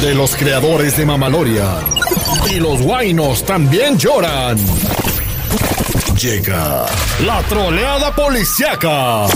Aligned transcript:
de 0.00 0.14
los 0.14 0.36
creadores 0.36 0.96
de 0.96 1.04
Mamaloria. 1.04 1.64
Y 2.50 2.60
los 2.60 2.80
guainos 2.80 3.44
también 3.44 3.98
lloran. 3.98 4.56
Llega 6.16 6.86
la 7.24 7.42
troleada 7.48 8.14
policiaca. 8.14 9.26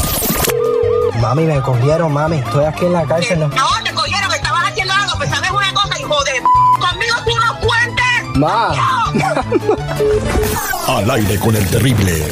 Mami, 1.21 1.45
me 1.45 1.61
cogieron, 1.61 2.13
mami. 2.13 2.39
Estoy 2.39 2.65
aquí 2.65 2.85
en 2.85 2.93
la 2.93 3.05
cárcel. 3.05 3.41
No, 3.41 3.49
te 3.85 3.93
cogieron, 3.93 4.33
estabas 4.33 4.71
haciendo 4.71 4.95
algo, 4.95 5.17
pues 5.17 5.31
sabes 5.31 5.51
una 5.51 5.73
cosa, 5.75 5.99
hijo 5.99 6.25
de... 6.25 6.33
Conmigo 6.81 7.17
tú 7.25 7.33
no 7.39 7.61
cuentes. 7.61 8.39
Ma. 8.39 8.75
Al 10.89 11.11
aire 11.11 11.39
con 11.39 11.57
el 11.57 11.69
terrible. 11.69 12.27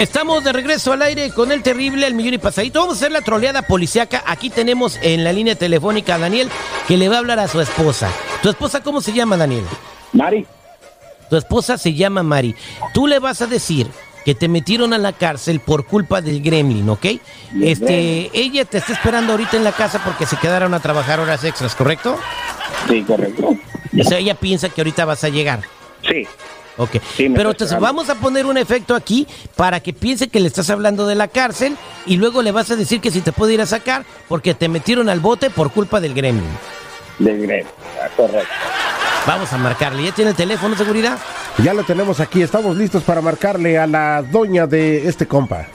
Estamos 0.00 0.44
de 0.44 0.52
regreso 0.52 0.92
al 0.92 1.02
aire 1.02 1.30
con 1.30 1.50
el 1.50 1.62
terrible 1.62 2.06
al 2.06 2.14
millón 2.14 2.34
y 2.34 2.38
pasadito. 2.38 2.80
Vamos 2.80 2.94
a 2.94 2.98
hacer 2.98 3.10
la 3.12 3.20
troleada 3.20 3.62
policiaca. 3.62 4.22
Aquí 4.26 4.48
tenemos 4.48 4.96
en 5.02 5.24
la 5.24 5.32
línea 5.32 5.56
telefónica 5.56 6.14
a 6.14 6.18
Daniel 6.18 6.48
que 6.86 6.96
le 6.96 7.08
va 7.08 7.16
a 7.16 7.18
hablar 7.18 7.40
a 7.40 7.48
su 7.48 7.60
esposa. 7.60 8.08
¿Tu 8.40 8.48
esposa 8.48 8.80
cómo 8.80 9.00
se 9.00 9.12
llama, 9.12 9.36
Daniel? 9.36 9.64
Mari, 10.12 10.46
Tu 11.28 11.36
esposa 11.36 11.76
se 11.78 11.94
llama 11.94 12.22
Mari. 12.22 12.54
Tú 12.94 13.08
le 13.08 13.18
vas 13.18 13.42
a 13.42 13.48
decir 13.48 13.88
que 14.24 14.36
te 14.36 14.46
metieron 14.46 14.92
a 14.92 14.98
la 14.98 15.12
cárcel 15.12 15.58
por 15.58 15.84
culpa 15.86 16.20
del 16.20 16.42
gremlin, 16.42 16.88
¿ok? 16.88 17.06
Este, 17.60 18.30
ella 18.38 18.64
te 18.64 18.78
está 18.78 18.92
esperando 18.92 19.32
ahorita 19.32 19.56
en 19.56 19.64
la 19.64 19.72
casa 19.72 20.00
porque 20.04 20.26
se 20.26 20.36
quedaron 20.36 20.74
a 20.74 20.80
trabajar 20.80 21.18
horas 21.18 21.42
extras, 21.42 21.74
¿correcto? 21.74 22.16
sí, 22.88 23.02
correcto. 23.02 23.56
O 23.98 24.04
sea, 24.04 24.18
ella 24.18 24.34
piensa 24.34 24.68
que 24.68 24.80
ahorita 24.80 25.04
vas 25.06 25.24
a 25.24 25.28
llegar. 25.28 25.62
Sí, 26.06 26.26
Ok, 26.78 26.90
Sí, 27.16 27.28
pero 27.28 27.50
entonces 27.50 27.78
vamos 27.78 28.08
a 28.08 28.14
poner 28.14 28.46
un 28.46 28.56
efecto 28.56 28.94
aquí 28.94 29.26
para 29.56 29.80
que 29.80 29.92
piense 29.92 30.28
que 30.28 30.40
le 30.40 30.46
estás 30.46 30.70
hablando 30.70 31.06
de 31.06 31.16
la 31.16 31.26
cárcel 31.28 31.76
y 32.06 32.16
luego 32.16 32.40
le 32.40 32.52
vas 32.52 32.70
a 32.70 32.76
decir 32.76 33.00
que 33.00 33.10
si 33.10 33.20
te 33.20 33.32
puede 33.32 33.54
ir 33.54 33.60
a 33.60 33.66
sacar 33.66 34.04
porque 34.28 34.54
te 34.54 34.68
metieron 34.68 35.08
al 35.08 35.18
bote 35.20 35.50
por 35.50 35.72
culpa 35.72 36.00
del 36.00 36.14
gremlin. 36.14 36.48
de 37.18 37.36
gremio, 37.36 37.66
ah, 38.02 38.08
correcto. 38.16 38.48
Vamos 39.26 39.52
a 39.52 39.58
marcarle. 39.58 40.04
¿Ya 40.04 40.12
tiene 40.12 40.30
el 40.30 40.36
teléfono 40.36 40.70
de 40.70 40.78
seguridad? 40.78 41.18
Ya 41.62 41.74
lo 41.74 41.82
tenemos 41.82 42.20
aquí, 42.20 42.40
estamos 42.40 42.76
listos 42.76 43.02
para 43.02 43.20
marcarle 43.20 43.76
a 43.76 43.86
la 43.86 44.22
doña 44.22 44.66
de 44.66 45.06
este 45.08 45.26
compa. 45.26 45.66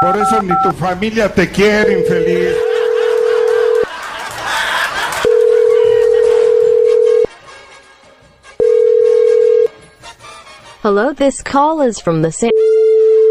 Por 0.00 0.16
eso 0.16 0.42
ni 0.42 0.54
tu 0.62 0.72
familia 0.72 1.32
te 1.32 1.50
quiere, 1.50 2.00
infeliz. 2.00 2.54
Hello, 10.82 11.12
this 11.12 11.42
call 11.42 11.82
is 11.82 12.00
from 12.00 12.22
the 12.22 12.32
San 12.32 12.50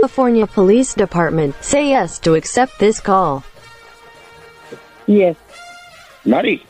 California 0.02 0.46
Police 0.46 0.94
Department. 0.94 1.56
Say 1.64 1.90
yes 1.90 2.20
to 2.20 2.36
accept 2.36 2.78
this 2.80 3.00
call. 3.00 3.44
Yes. 5.08 5.36
Mari, 6.26 6.62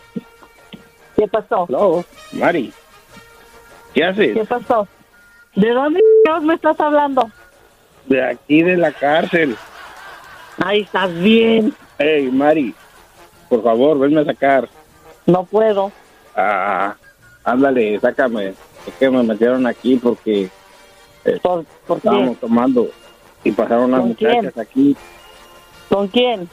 ¿Qué 1.17 1.27
pasó? 1.27 1.65
hello, 1.67 2.05
Mari. 2.31 2.71
¿Qué 3.93 4.03
haces? 4.05 4.33
¿Qué 4.37 4.45
pasó? 4.45 4.87
¿De 5.55 5.69
dónde 5.71 5.99
Dios 6.23 6.43
me 6.43 6.53
estás 6.53 6.79
hablando? 6.79 7.29
De 8.05 8.23
aquí 8.23 8.61
de 8.63 8.77
la 8.77 8.91
cárcel. 8.93 9.57
Ahí 10.63 10.81
estás 10.81 11.13
bien. 11.15 11.73
Hey, 11.97 12.29
Mari, 12.31 12.73
por 13.49 13.63
favor, 13.63 13.99
venme 13.99 14.21
a 14.21 14.25
sacar. 14.25 14.69
No 15.25 15.43
puedo. 15.43 15.91
Ah, 16.35 16.95
ándale, 17.43 17.99
sácame. 17.99 18.53
Es 18.87 18.93
que 18.97 19.09
me 19.09 19.21
metieron 19.23 19.67
aquí 19.67 19.97
porque 19.97 20.49
¿Por, 21.41 21.65
por 21.87 21.97
estábamos 21.97 22.27
quién? 22.29 22.35
tomando 22.37 22.89
y 23.43 23.51
pasaron 23.51 23.91
las 23.91 24.03
muchachas 24.03 24.57
aquí 24.57 24.95
¿Con 25.89 26.07
quién? 26.07 26.47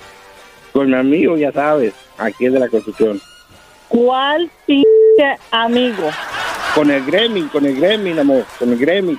con 0.72 0.88
mi 0.91 0.94
amigo, 0.97 1.37
ya 1.37 1.53
sabes, 1.53 1.94
aquí 2.19 2.49
de 2.49 2.59
la 2.60 2.69
construcción. 2.69 3.19
¿Cuál 3.88 4.50
pinche 4.66 5.38
amigo? 5.50 6.10
Con 6.75 6.91
el 6.91 7.03
gremlin, 7.06 7.49
con 7.49 7.65
el 7.65 7.77
gremlin, 7.81 8.19
amor, 8.19 8.44
con 8.59 8.71
el 8.72 8.78
gremlin. 8.78 9.19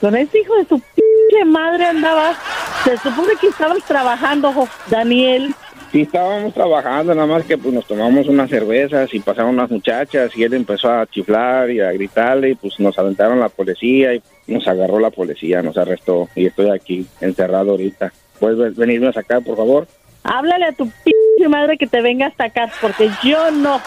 Con 0.00 0.16
ese 0.16 0.40
hijo 0.40 0.56
de 0.56 0.64
su 0.64 0.80
pinche 0.80 1.44
madre 1.46 1.84
andabas. 1.86 2.36
Se 2.84 2.96
supone 2.96 3.34
que 3.40 3.46
estabas 3.48 3.84
trabajando, 3.84 4.52
jo- 4.52 4.68
Daniel. 4.88 5.54
Sí, 5.92 6.02
estábamos 6.02 6.52
trabajando, 6.54 7.14
nada 7.14 7.26
más 7.28 7.44
que 7.44 7.56
pues 7.56 7.72
nos 7.74 7.86
tomamos 7.86 8.26
unas 8.26 8.50
cervezas 8.50 9.12
y 9.14 9.20
pasaron 9.20 9.50
unas 9.50 9.70
muchachas 9.70 10.30
y 10.36 10.42
él 10.42 10.54
empezó 10.54 10.90
a 10.90 11.06
chiflar 11.06 11.70
y 11.70 11.80
a 11.80 11.92
gritarle 11.92 12.50
y 12.50 12.54
pues 12.56 12.78
nos 12.80 12.98
aventaron 12.98 13.38
la 13.40 13.48
policía 13.48 14.14
y 14.14 14.22
nos 14.48 14.66
agarró 14.66 14.98
la 14.98 15.10
policía, 15.10 15.62
nos 15.62 15.76
arrestó 15.76 16.28
y 16.34 16.46
estoy 16.46 16.70
aquí 16.70 17.06
encerrado 17.20 17.70
ahorita. 17.72 18.12
¿Puedes 18.40 18.58
ve- 18.58 18.70
venirme 18.70 19.08
a 19.08 19.12
sacar, 19.12 19.42
por 19.42 19.56
favor? 19.56 19.86
Háblale 20.24 20.66
a 20.66 20.72
tu 20.72 20.90
pinche 21.04 21.48
madre 21.48 21.78
que 21.78 21.86
te 21.86 22.00
venga 22.02 22.26
hasta 22.26 22.44
acá, 22.44 22.70
porque 22.80 23.08
yo 23.22 23.50
no. 23.50 23.80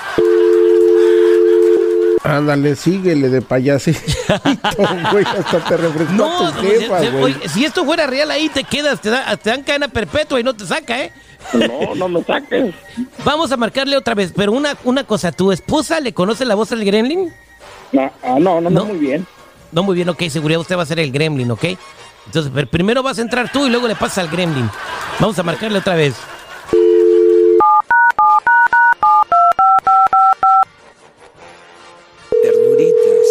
Ándale, 2.23 2.75
síguele 2.75 3.29
de 3.29 3.41
payasito, 3.41 4.00
güey, 5.11 5.25
hasta 5.25 5.59
te 5.67 5.77
refrescó 5.77 6.13
No, 6.13 6.51
tu 6.51 6.55
no, 6.63 6.69
jefa, 6.69 7.00
se- 7.00 7.05
se- 7.05 7.11
güey. 7.11 7.23
oye, 7.23 7.50
si 7.50 7.66
esto 7.66 7.83
fuera 7.83 8.05
real 8.05 8.29
ahí 8.29 8.47
te 8.50 8.63
quedas, 8.63 9.01
te, 9.01 9.09
da- 9.09 9.35
te 9.38 9.50
dan 9.50 9.63
cadena 9.63 9.88
perpetua 9.88 10.39
y 10.39 10.44
no 10.44 10.53
te 10.55 10.66
saca, 10.66 11.01
¿eh? 11.03 11.11
No, 11.53 11.95
no 11.95 12.07
me 12.07 12.23
saques. 12.23 12.75
Vamos 13.25 13.51
a 13.51 13.57
marcarle 13.57 13.97
otra 13.97 14.13
vez, 14.13 14.31
pero 14.35 14.51
una, 14.51 14.77
una 14.83 15.03
cosa, 15.03 15.31
¿tu 15.31 15.51
esposa 15.51 16.00
le 16.00 16.13
conoce 16.13 16.45
la 16.45 16.53
voz 16.53 16.69
del 16.69 16.85
gremlin? 16.85 17.33
No, 17.91 18.11
ah, 18.21 18.38
no, 18.39 18.61
no, 18.61 18.69
No. 18.69 18.81
no, 18.81 18.85
muy 18.85 18.97
bien. 18.97 19.25
No, 19.71 19.83
muy 19.83 19.95
bien, 19.95 20.09
ok, 20.09 20.23
seguridad, 20.29 20.59
usted 20.59 20.77
va 20.77 20.83
a 20.83 20.85
ser 20.85 20.99
el 20.99 21.11
gremlin, 21.11 21.49
¿ok? 21.51 21.65
Entonces, 22.25 22.51
pero 22.53 22.67
primero 22.67 23.01
vas 23.01 23.17
a 23.17 23.21
entrar 23.21 23.51
tú 23.51 23.65
y 23.65 23.69
luego 23.69 23.87
le 23.87 23.95
pasas 23.95 24.19
al 24.19 24.29
gremlin. 24.29 24.69
Vamos 25.19 25.39
a 25.39 25.43
marcarle 25.43 25.79
otra 25.79 25.95
vez. 25.95 26.15
Ternuritas. 32.43 33.29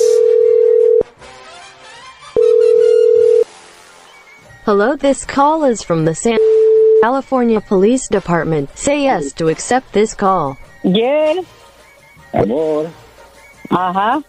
Hello, 4.65 4.97
this 4.97 5.25
call 5.25 5.65
is 5.65 5.83
from 5.83 6.05
the 6.05 6.15
San 6.15 6.39
California 7.03 7.61
Police 7.61 8.09
Department. 8.09 8.71
Say 8.77 9.03
yes 9.05 9.33
to 9.35 9.49
accept 9.49 9.93
this 9.93 10.15
call. 10.15 10.57
Yes. 10.85 11.45
Amor, 12.33 12.89
Ajá. 13.71 14.23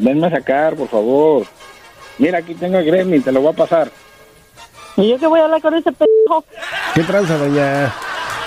Venme 0.00 0.26
a 0.26 0.30
sacar, 0.30 0.74
por 0.74 0.88
favor. 0.88 1.46
Mira, 2.18 2.38
aquí 2.38 2.54
tengo 2.54 2.78
el 2.78 2.84
gremlin, 2.84 3.22
te 3.22 3.32
lo 3.32 3.40
voy 3.40 3.52
a 3.52 3.56
pasar. 3.56 3.90
¿Y 4.96 5.08
yo 5.08 5.18
qué 5.18 5.26
voy 5.26 5.40
a 5.40 5.44
hablar 5.44 5.62
con 5.62 5.74
ese 5.74 5.92
pendejo? 5.92 6.44
¿Qué 6.94 7.02
tranza, 7.02 7.38
doña? 7.38 7.92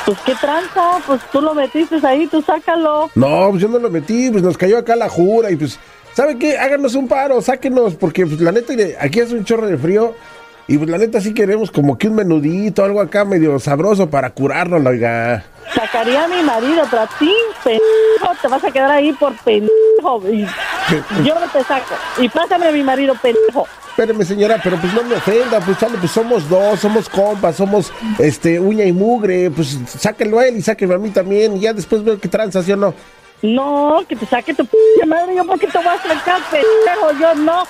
Pues 0.06 0.18
qué 0.26 0.36
tranza, 0.36 1.00
pues 1.08 1.22
tú 1.32 1.42
lo 1.42 1.54
metiste 1.54 1.96
ahí, 2.06 2.28
tú 2.28 2.42
sácalo. 2.42 3.10
No, 3.16 3.50
pues 3.52 3.62
yo 3.62 3.70
no 3.70 3.80
lo 3.80 3.90
metí, 3.90 4.30
pues 4.30 4.44
nos 4.44 4.58
cayó 4.58 4.78
acá 4.78 4.96
la 4.96 5.08
jura 5.08 5.50
y 5.50 5.56
pues, 5.56 5.80
¿sabe 6.14 6.38
qué? 6.38 6.58
Háganos 6.58 6.96
un 6.96 7.08
paro, 7.08 7.42
sáquenos, 7.42 7.96
porque 7.96 8.26
pues 8.26 8.42
la 8.42 8.52
neta, 8.52 8.74
aquí 9.00 9.22
hace 9.22 9.34
un 9.34 9.46
chorro 9.46 9.66
de 9.68 9.78
frío 9.78 10.14
y 10.68 10.78
pues 10.78 10.90
la 10.90 10.98
neta 10.98 11.22
sí 11.22 11.34
queremos 11.34 11.72
como 11.72 11.98
que 11.98 12.08
un 12.08 12.16
menudito, 12.16 12.84
algo 12.84 13.02
acá 13.02 13.26
medio 13.26 13.58
sabroso 13.60 14.10
para 14.10 14.30
curarnos, 14.32 14.86
oiga. 14.86 15.46
Sacaría 15.74 16.26
a 16.26 16.28
mi 16.28 16.44
marido, 16.44 16.84
pero 16.90 17.04
a 17.04 17.08
ti, 17.18 17.34
pendejo, 17.64 18.42
te 18.42 18.48
vas 18.50 18.64
a 18.64 18.72
quedar 18.72 18.92
ahí 18.92 19.14
por 19.14 19.34
pendejo. 19.44 20.22
Y 20.30 20.46
yo 21.24 21.36
no 21.40 21.48
te 21.52 21.64
saco. 21.64 21.96
Y 22.20 22.30
pásame 22.30 22.68
a 22.68 22.72
mi 22.72 22.84
marido, 22.84 23.16
pendejo. 23.22 23.68
Espéreme, 23.90 24.26
señora, 24.26 24.60
pero 24.64 24.78
pues 24.78 24.94
no 24.94 25.04
me 25.04 25.16
ofenda, 25.16 25.60
pues 25.60 25.78
chale, 25.78 25.98
pues 26.00 26.12
somos 26.12 26.50
dos, 26.50 26.80
somos 26.80 27.08
compas, 27.08 27.56
somos 27.56 27.94
este 28.18 28.60
uña 28.60 28.86
y 28.86 28.92
mugre, 28.92 29.52
pues 29.52 29.78
sáquenlo 29.86 30.40
a 30.40 30.48
él 30.48 30.58
y 30.58 30.62
sáquenlo 30.64 30.96
a 30.96 30.98
mí 30.98 31.12
también, 31.12 31.56
y 31.58 31.60
ya 31.62 31.74
después 31.74 32.04
veo 32.04 32.20
qué 32.20 32.30
¿sí 32.64 32.72
o 32.72 32.76
no? 32.78 32.94
No, 33.44 34.02
que 34.08 34.16
te 34.16 34.26
saque 34.26 34.54
tu 34.54 34.66
pinche 34.66 35.06
madre. 35.06 35.36
Yo, 35.36 35.46
¿por 35.46 35.60
qué 35.60 35.68
te 35.68 35.78
voy 35.78 35.88
a 35.88 35.98
sacar, 36.02 36.42
pendejo? 36.50 37.12
Yo 37.20 37.36
no. 37.36 37.64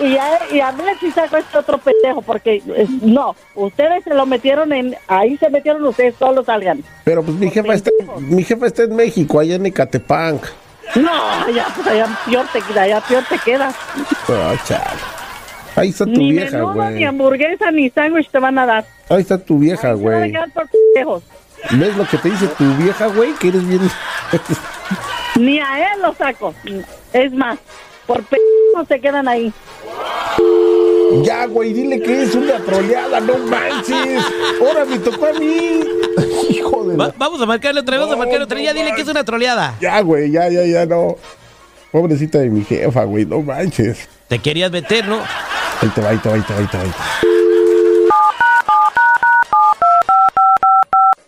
Y, 0.00 0.06
y, 0.12 0.16
a, 0.16 0.38
y 0.52 0.60
a 0.60 0.70
ver 0.70 0.96
si 1.00 1.10
saco 1.10 1.34
a 1.34 1.38
este 1.40 1.58
otro 1.58 1.76
pendejo, 1.78 2.22
porque 2.22 2.62
es- 2.76 2.88
no. 3.02 3.34
Ustedes 3.56 4.04
se 4.04 4.14
lo 4.14 4.26
metieron 4.26 4.72
en. 4.72 4.96
Ahí 5.08 5.36
se 5.36 5.50
metieron 5.50 5.84
ustedes, 5.84 6.14
solo 6.20 6.44
salgan. 6.44 6.84
Pero 7.02 7.24
pues 7.24 7.36
mi 7.36 7.50
jefa 7.50 7.74
está, 7.74 7.90
mi 8.20 8.44
jefa 8.44 8.68
está 8.68 8.84
en 8.84 8.94
México, 8.94 9.40
allá 9.40 9.56
en 9.56 9.66
Ecatepec. 9.66 10.54
No, 10.96 11.30
allá, 11.46 11.66
pues 11.74 11.86
allá 11.86 12.06
peor 12.26 12.46
te, 12.52 12.78
allá 12.80 13.00
peor 13.00 13.24
te 13.28 13.38
quedas. 13.38 13.74
Chale. 14.66 15.00
Ahí 15.76 15.90
está 15.90 16.04
tu 16.06 16.10
Ni 16.12 16.32
vieja, 16.32 16.60
güey. 16.60 16.94
ni 16.94 17.04
hamburguesa, 17.04 17.70
ni 17.70 17.88
sándwich 17.90 18.30
te 18.30 18.38
van 18.38 18.58
a 18.58 18.66
dar. 18.66 18.84
Ahí 19.08 19.20
está 19.20 19.38
tu 19.38 19.58
vieja, 19.58 19.92
güey. 19.92 20.32
¿Ves 21.70 21.96
lo 21.96 22.06
que 22.06 22.18
te 22.18 22.30
dice 22.30 22.46
tu 22.48 22.64
vieja, 22.74 23.06
güey? 23.08 23.32
Que 23.34 23.48
eres 23.48 23.66
bien... 23.66 23.80
Ni 25.36 25.60
a 25.60 25.92
él 25.92 26.02
lo 26.02 26.14
saco. 26.14 26.54
Es 27.12 27.32
más, 27.32 27.58
por 28.06 28.22
pendejos 28.24 28.88
se 28.88 29.00
quedan 29.00 29.28
ahí. 29.28 29.52
Ya, 31.22 31.46
güey, 31.46 31.72
dile 31.72 32.00
que 32.00 32.22
es 32.22 32.34
una 32.34 32.58
troleada, 32.58 33.20
no 33.20 33.38
manches. 33.38 34.22
Ahora 34.60 34.84
me 34.84 34.98
tocó 34.98 35.26
a 35.26 35.32
mí. 35.32 35.80
Hijo 36.50 36.84
de. 36.84 36.96
Vamos 36.96 37.40
a 37.40 37.46
marcarle 37.46 37.80
otra 37.80 37.96
vez, 37.96 38.00
vamos 38.00 38.14
a 38.14 38.18
marcarle 38.18 38.44
otra 38.44 38.56
vez. 38.56 38.66
Ya 38.66 38.74
dile 38.74 38.94
que 38.94 39.02
es 39.02 39.08
una 39.08 39.24
troleada. 39.24 39.74
Ya, 39.80 40.00
güey, 40.00 40.30
ya, 40.30 40.48
ya, 40.48 40.64
ya, 40.64 40.86
no. 40.86 41.16
Pobrecita 41.90 42.38
de 42.38 42.50
mi 42.50 42.64
jefa, 42.64 43.04
güey, 43.04 43.24
no 43.24 43.40
manches. 43.40 44.08
Te 44.28 44.38
querías 44.38 44.70
meter, 44.70 45.06
¿no? 45.08 45.20
Ahí 45.80 45.88
te 45.94 46.00
va, 46.00 46.10
ahí 46.10 46.18
te 46.18 46.28
va, 46.28 46.34
ahí 46.34 46.42
te 46.42 46.52
va, 46.52 46.58
ahí 46.60 46.66
te 46.66 46.76
va. 46.76 46.84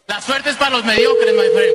La 0.09 0.21
suerte 0.21 0.51
es 0.51 0.57
para 0.57 0.73
los 0.73 0.85
mediocres, 0.85 1.35
my 1.35 1.49
friend. 1.55 1.75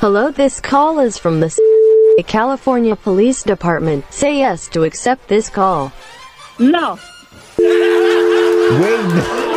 Hello, 0.00 0.30
this 0.30 0.60
call 0.60 1.00
is 1.00 1.18
from 1.18 1.40
the. 1.40 1.79
California 2.22 2.96
Police 2.96 3.42
Department. 3.42 4.04
Say 4.10 4.38
yes 4.38 4.68
to 4.70 4.84
accept 4.84 5.28
this 5.28 5.50
call. 5.50 5.92
No. 6.58 6.98
Güey, 7.58 8.98
no. 9.14 9.50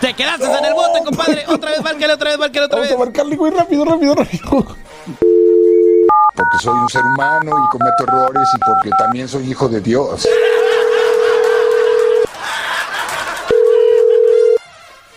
Te 0.00 0.14
quedaste 0.14 0.46
en 0.46 0.64
el 0.64 0.74
bote, 0.74 1.04
compadre. 1.04 1.44
Otra 1.48 1.70
vez, 1.70 1.82
márcale, 1.82 2.12
otra 2.14 2.30
vez, 2.30 2.38
márcale, 2.38 2.66
otra 2.66 2.80
vez. 2.80 2.90
Vamos 2.90 3.02
a 3.02 3.04
marcarle, 3.06 3.36
güey, 3.36 3.52
rápido, 3.52 3.84
rápido, 3.84 4.14
rápido. 4.14 4.76
porque 6.34 6.58
soy 6.62 6.78
un 6.78 6.88
ser 6.88 7.02
humano 7.04 7.52
y 7.64 7.68
cometo 7.70 8.04
errores 8.04 8.48
y 8.54 8.58
porque 8.58 8.90
también 8.98 9.28
soy 9.28 9.50
hijo 9.50 9.68
de 9.68 9.80
Dios. 9.80 10.26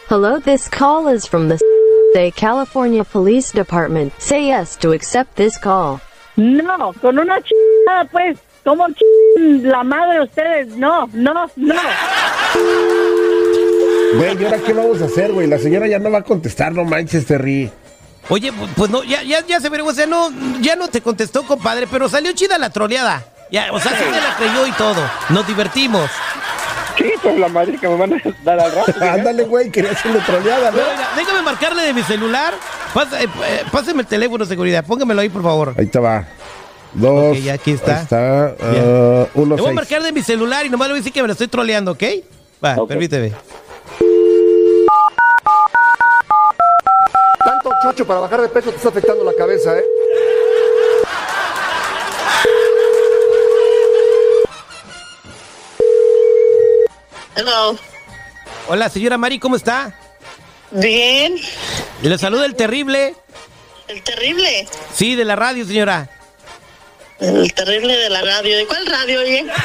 Hello, 0.10 0.40
this 0.40 0.70
call 0.70 1.08
is 1.08 1.26
from 1.26 1.50
the 1.50 1.60
California 2.32 3.04
Police 3.04 3.52
Department. 3.54 4.14
Say 4.18 4.48
yes 4.48 4.78
to 4.78 4.92
accept 4.94 5.36
this 5.36 5.58
call. 5.58 6.00
No, 6.36 6.94
con 7.02 7.18
una 7.20 7.40
chingada, 7.42 8.06
pues. 8.12 8.38
¿Cómo 8.64 8.88
ch- 8.88 9.62
la 9.62 9.84
madre 9.84 10.16
de 10.16 10.22
ustedes? 10.24 10.68
No, 10.76 11.08
no, 11.14 11.48
no. 11.56 11.76
Güey, 14.18 14.42
¿y 14.42 14.46
ahora 14.46 14.58
qué 14.60 14.74
vamos 14.74 15.02
a 15.02 15.06
hacer, 15.06 15.32
güey? 15.34 15.48
La 15.48 15.60
señora 15.60 15.88
ya 15.88 16.00
no 16.00 16.10
va 16.10 16.20
a 16.20 16.24
contestar, 16.24 16.72
no 16.74 16.84
manches, 16.84 17.26
Terry. 17.26 17.70
Oye, 18.30 18.52
pu- 18.52 18.68
pues 18.76 18.90
no, 18.90 19.04
ya, 19.04 19.22
ya, 19.24 19.46
ya 19.46 19.60
se 19.60 19.70
verá, 19.70 19.84
o 19.84 19.94
sea, 19.94 20.08
no, 20.08 20.32
ya 20.62 20.76
no 20.76 20.88
te 20.88 21.02
contestó, 21.02 21.44
compadre, 21.44 21.86
pero 21.86 22.10
salió 22.10 22.32
chida 22.34 22.58
la 22.58 22.70
troleada. 22.72 23.24
Ya, 23.52 23.72
o 23.72 23.80
sea, 23.80 23.92
sí 23.92 24.04
te 24.04 24.20
la 24.22 24.36
creyó 24.38 24.66
y 24.66 24.72
todo. 24.72 25.00
Nos 25.30 25.46
divertimos. 25.46 26.10
Sí, 27.22 27.40
la 27.40 27.48
madre 27.48 27.78
que 27.78 27.88
me 27.88 27.96
van 27.96 28.14
a 28.14 28.22
dar 28.44 28.60
al 28.60 28.72
rato. 28.72 28.92
¿sí? 28.94 29.04
Ándale, 29.06 29.44
güey, 29.44 29.70
quería 29.72 29.92
hacerle 29.92 30.20
troleada, 30.26 30.72
¿no? 30.72 30.78
Oiga, 30.78 31.10
déjame 31.16 31.42
marcarle 31.42 31.84
de 31.84 31.94
mi 31.94 32.04
celular. 32.04 32.54
Pasa- 32.94 33.22
eh, 33.22 33.28
eh, 33.48 33.64
páseme 33.72 34.02
el 34.02 34.08
teléfono 34.08 34.44
de 34.46 34.50
seguridad, 34.50 34.86
póngamelo 34.86 35.22
ahí, 35.22 35.30
por 35.30 35.44
favor. 35.44 35.74
Ahí 35.78 35.88
te 35.88 36.00
va. 36.00 36.26
Dos. 36.94 37.36
Ok, 37.38 37.44
ya 37.44 37.54
aquí 37.54 37.72
está. 37.72 37.98
Ahí 37.98 38.04
está. 38.04 38.46
Ah, 38.62 39.28
uno, 39.36 39.56
Le 39.56 39.62
voy 39.62 39.72
a 39.72 39.74
marcar 39.76 40.02
de 40.02 40.12
mi 40.14 40.22
celular 40.22 40.66
y 40.66 40.70
nomás 40.70 40.88
le 40.88 40.94
voy 40.94 41.00
a 41.00 41.02
decir 41.02 41.12
que 41.14 41.22
me 41.22 41.28
lo 41.28 41.34
estoy 41.34 41.48
troleando, 41.48 41.92
¿ok? 41.92 42.04
Va, 42.64 42.76
permíteme. 42.88 43.34
Tanto 47.44 47.70
chocho 47.84 48.06
para 48.08 48.22
bajar 48.22 48.42
de 48.42 48.48
peso 48.50 48.70
te 48.72 48.78
está 48.78 48.90
afectando 48.90 49.24
la 49.24 49.34
cabeza, 49.38 49.78
¿eh? 49.78 49.84
Hello. 57.36 57.78
Hola, 58.68 58.90
señora 58.90 59.18
Mari, 59.18 59.40
¿cómo 59.40 59.56
está? 59.56 59.94
Bien. 60.72 61.36
Le 62.02 62.18
saluda 62.18 62.46
el 62.46 62.56
terrible. 62.56 63.16
El 63.88 64.02
terrible. 64.02 64.68
Sí, 64.94 65.16
de 65.16 65.26
la 65.26 65.36
radio, 65.36 65.66
señora. 65.66 66.10
El 67.20 67.54
terrible 67.54 67.96
de 67.98 68.10
la 68.10 68.22
radio. 68.22 68.58
¿De 68.58 68.66
cuál 68.66 68.86
radio, 68.86 69.20
oye? 69.20 69.46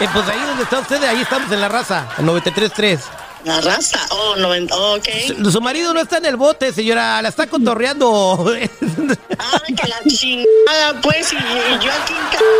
Eh, 0.00 0.08
pues 0.12 0.26
ahí 0.28 0.40
donde 0.40 0.62
está 0.64 0.80
usted, 0.80 1.02
ahí 1.04 1.20
estamos 1.20 1.52
en 1.52 1.60
la 1.60 1.68
raza, 1.68 2.08
en 2.18 2.26
93.3. 2.26 2.98
La 3.44 3.60
raza. 3.60 4.00
Oh, 4.10 4.34
no, 4.36 4.48
oh, 4.72 4.96
ok. 4.96 5.08
Su, 5.26 5.52
su 5.52 5.60
marido 5.60 5.92
no 5.92 6.00
está 6.00 6.16
en 6.16 6.24
el 6.24 6.36
bote, 6.36 6.72
señora, 6.72 7.20
la 7.20 7.28
está 7.28 7.46
cotorreando. 7.46 8.44
Ay, 8.50 9.74
que 9.74 9.88
la 9.88 10.00
chingada, 10.08 11.00
pues, 11.02 11.32
y, 11.32 11.36
y 11.36 11.84
yo 11.84 11.92
aquí 11.92 12.14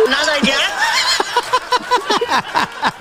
nada 0.07 0.33
ya. 0.43 0.55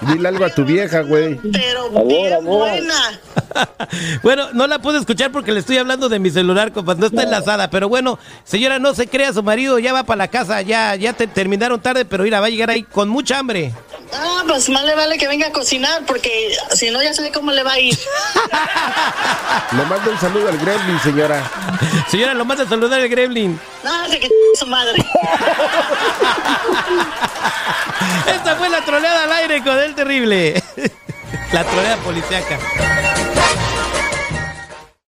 Dile 0.03 0.29
algo 0.29 0.45
a 0.45 0.51
tu 0.51 0.65
vieja, 0.65 1.01
güey. 1.01 1.37
Pero 1.53 1.87
Amor, 1.87 2.07
bien 2.07 2.33
amor. 2.35 2.59
buena. 2.59 2.95
bueno, 4.23 4.49
no 4.53 4.67
la 4.67 4.79
puedo 4.81 4.99
escuchar 4.99 5.33
porque 5.33 5.53
le 5.53 5.61
estoy 5.61 5.79
hablando 5.79 6.09
de 6.09 6.19
mi 6.19 6.31
celular, 6.31 6.73
compa, 6.73 6.95
no 6.95 7.07
está 7.07 7.23
enlazada. 7.23 7.71
Pero 7.71 7.89
bueno, 7.89 8.19
señora, 8.45 8.79
no 8.79 8.95
se 8.95 9.07
crea, 9.07 9.33
su 9.33 9.43
marido 9.43 9.79
ya 9.79 9.93
va 9.93 10.05
para 10.05 10.19
la 10.19 10.29
casa, 10.29 10.63
ya, 10.63 10.95
ya 10.97 11.13
te 11.13 11.27
terminaron 11.27 11.81
tarde, 11.81 12.05
pero 12.05 12.25
mira, 12.25 12.41
va 12.41 12.47
a 12.47 12.51
llegar 12.51 12.71
ahí 12.71 12.83
con 12.83 13.09
mucha 13.09 13.39
hambre. 13.39 13.73
Ah, 14.13 14.43
pues 14.47 14.69
más 14.69 14.85
le 14.85 14.95
vale 14.95 15.19
que 15.19 15.27
venga 15.27 15.49
a 15.49 15.53
cocinar, 15.53 16.03
porque 16.07 16.55
si 16.75 16.91
no, 16.91 17.03
ya 17.03 17.13
sé 17.15 17.33
cómo 17.33 17.51
le 17.51 17.63
va 17.63 17.73
a 17.73 17.81
ir. 17.81 17.99
Le 19.73 19.85
mando 19.87 20.11
un 20.11 20.19
saludo 20.19 20.49
al 20.49 20.59
Gremlin, 20.59 21.01
señora. 21.01 21.43
Señora, 22.09 22.35
lo 22.35 22.45
manda 22.45 22.65
a 22.65 22.69
saludar 22.69 23.01
el 23.01 23.09
Gremlin. 23.09 23.59
No, 23.83 24.09
de 24.09 24.21
que 24.21 24.29
su 24.59 24.67
madre. 24.67 25.05
Esta 28.27 28.57
fue 28.57 28.69
la 28.69 28.85
troleada 28.85 29.25
al 29.25 29.33
aire 29.33 29.63
con 29.63 29.79
el 29.79 29.95
terrible. 29.95 30.63
la 31.53 31.65
troleada 31.65 31.97
policiaca. 31.99 32.59